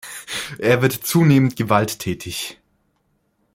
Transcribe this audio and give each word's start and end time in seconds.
Er 0.57 0.81
wird 0.81 0.93
zunehmend 0.93 1.55
gewalttätig. 1.57 2.57